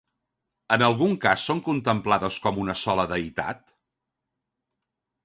En 0.77 0.83
algun 0.85 1.11
cas 1.25 1.43
són 1.49 1.61
contemplades 1.67 2.39
com 2.47 2.57
una 2.63 2.77
sola 2.85 3.05
deïtat? 3.13 3.63